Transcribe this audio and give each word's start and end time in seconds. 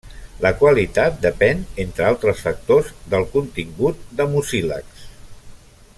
La 0.43 0.51
qualitat 0.61 1.19
depèn, 1.25 1.61
entre 1.83 2.07
altres 2.07 2.41
factors, 2.47 2.89
del 3.15 3.29
contingut 3.37 4.03
de 4.21 4.31
mucílags. 4.35 5.09